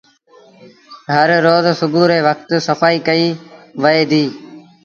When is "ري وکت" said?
2.09-2.49